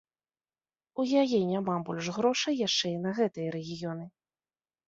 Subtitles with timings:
[1.03, 4.05] У яе няма больш грошай яшчэ і на гэтыя рэгіёны.